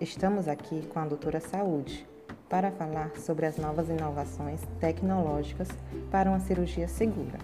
Estamos 0.00 0.48
aqui 0.48 0.84
com 0.88 0.98
a 0.98 1.06
doutora 1.06 1.38
Saúde 1.38 2.04
para 2.48 2.72
falar 2.72 3.12
sobre 3.16 3.46
as 3.46 3.56
novas 3.56 3.88
inovações 3.88 4.60
tecnológicas 4.80 5.68
para 6.10 6.28
uma 6.28 6.40
cirurgia 6.40 6.88
segura. 6.88 7.38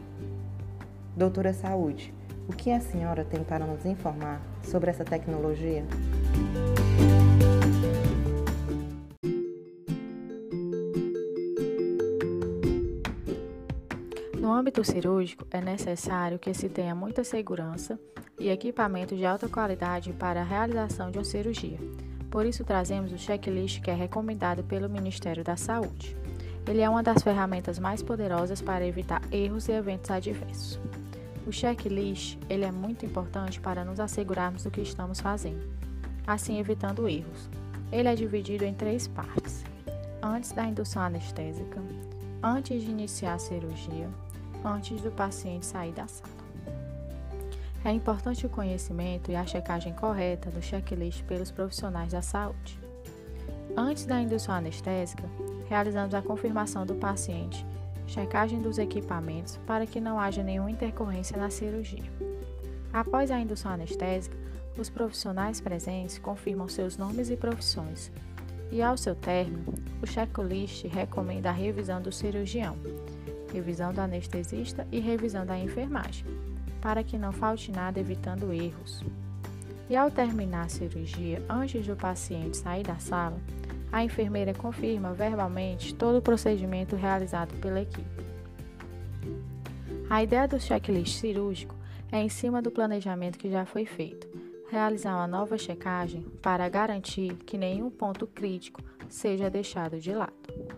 Doutora 1.16 1.52
Saúde, 1.52 2.12
o 2.48 2.52
que 2.52 2.72
a 2.72 2.80
senhora 2.80 3.24
tem 3.24 3.44
para 3.44 3.64
nos 3.64 3.86
informar 3.86 4.42
sobre 4.64 4.90
essa 4.90 5.04
tecnologia? 5.04 5.84
No 14.48 14.54
âmbito 14.54 14.82
cirúrgico, 14.82 15.46
é 15.50 15.60
necessário 15.60 16.38
que 16.38 16.54
se 16.54 16.70
tenha 16.70 16.94
muita 16.94 17.22
segurança 17.22 18.00
e 18.38 18.48
equipamento 18.48 19.14
de 19.14 19.26
alta 19.26 19.46
qualidade 19.46 20.14
para 20.14 20.40
a 20.40 20.42
realização 20.42 21.10
de 21.10 21.18
uma 21.18 21.24
cirurgia. 21.24 21.76
Por 22.30 22.46
isso, 22.46 22.64
trazemos 22.64 23.12
o 23.12 23.18
checklist 23.18 23.82
que 23.82 23.90
é 23.90 23.94
recomendado 23.94 24.64
pelo 24.64 24.88
Ministério 24.88 25.44
da 25.44 25.54
Saúde. 25.54 26.16
Ele 26.66 26.80
é 26.80 26.88
uma 26.88 27.02
das 27.02 27.22
ferramentas 27.22 27.78
mais 27.78 28.02
poderosas 28.02 28.62
para 28.62 28.86
evitar 28.86 29.20
erros 29.30 29.68
e 29.68 29.72
eventos 29.72 30.10
adversos. 30.10 30.80
O 31.46 31.52
checklist 31.52 32.38
ele 32.48 32.64
é 32.64 32.72
muito 32.72 33.04
importante 33.04 33.60
para 33.60 33.84
nos 33.84 34.00
assegurarmos 34.00 34.64
do 34.64 34.70
que 34.70 34.80
estamos 34.80 35.20
fazendo, 35.20 35.68
assim 36.26 36.58
evitando 36.58 37.06
erros. 37.06 37.50
Ele 37.92 38.08
é 38.08 38.14
dividido 38.14 38.64
em 38.64 38.72
três 38.72 39.06
partes: 39.08 39.62
antes 40.22 40.52
da 40.52 40.64
indução 40.64 41.02
anestésica, 41.02 41.82
antes 42.42 42.82
de 42.82 42.90
iniciar 42.90 43.34
a 43.34 43.38
cirurgia 43.38 44.08
antes 44.64 45.00
do 45.00 45.10
paciente 45.10 45.66
sair 45.66 45.92
da 45.92 46.06
sala. 46.06 46.38
É 47.84 47.92
importante 47.92 48.44
o 48.44 48.50
conhecimento 48.50 49.30
e 49.30 49.36
a 49.36 49.46
checagem 49.46 49.92
correta 49.92 50.50
do 50.50 50.60
checklist 50.60 51.22
pelos 51.24 51.50
profissionais 51.50 52.12
da 52.12 52.20
saúde. 52.20 52.78
Antes 53.76 54.04
da 54.04 54.20
indução 54.20 54.54
anestésica, 54.54 55.22
realizamos 55.68 56.12
a 56.12 56.20
confirmação 56.22 56.84
do 56.84 56.96
paciente, 56.96 57.64
checagem 58.06 58.60
dos 58.60 58.78
equipamentos 58.78 59.58
para 59.66 59.86
que 59.86 60.00
não 60.00 60.18
haja 60.18 60.42
nenhuma 60.42 60.70
intercorrência 60.70 61.36
na 61.36 61.50
cirurgia. 61.50 62.10
Após 62.92 63.30
a 63.30 63.38
indução 63.38 63.72
anestésica, 63.72 64.36
os 64.76 64.88
profissionais 64.88 65.60
presentes 65.60 66.18
confirmam 66.18 66.68
seus 66.68 66.96
nomes 66.96 67.30
e 67.30 67.36
profissões. 67.36 68.10
E 68.70 68.82
ao 68.82 68.96
seu 68.96 69.14
término, 69.14 69.74
o 70.02 70.06
checklist 70.06 70.84
recomenda 70.86 71.50
a 71.50 71.52
revisão 71.52 72.02
do 72.02 72.12
cirurgião, 72.12 72.76
revisão 73.52 73.92
do 73.92 74.00
anestesista 74.00 74.86
e 74.90 75.00
revisão 75.00 75.44
da 75.44 75.58
enfermagem, 75.58 76.24
para 76.80 77.02
que 77.02 77.18
não 77.18 77.32
falte 77.32 77.72
nada 77.72 77.98
evitando 77.98 78.52
erros. 78.52 79.02
E 79.88 79.96
ao 79.96 80.10
terminar 80.10 80.66
a 80.66 80.68
cirurgia, 80.68 81.42
antes 81.48 81.86
do 81.86 81.96
paciente 81.96 82.56
sair 82.56 82.82
da 82.82 82.98
sala, 82.98 83.38
a 83.90 84.04
enfermeira 84.04 84.52
confirma 84.52 85.14
verbalmente 85.14 85.94
todo 85.94 86.18
o 86.18 86.22
procedimento 86.22 86.94
realizado 86.94 87.54
pela 87.60 87.80
equipe. 87.80 88.28
A 90.10 90.22
ideia 90.22 90.46
do 90.46 90.60
checklist 90.60 91.18
cirúrgico 91.18 91.74
é 92.12 92.20
em 92.20 92.28
cima 92.28 92.62
do 92.62 92.70
planejamento 92.70 93.38
que 93.38 93.50
já 93.50 93.64
foi 93.64 93.84
feito, 93.84 94.26
realizar 94.70 95.16
uma 95.16 95.26
nova 95.26 95.56
checagem 95.56 96.22
para 96.42 96.68
garantir 96.68 97.34
que 97.46 97.58
nenhum 97.58 97.90
ponto 97.90 98.26
crítico 98.26 98.82
seja 99.08 99.50
deixado 99.50 99.98
de 99.98 100.12
lado. 100.12 100.77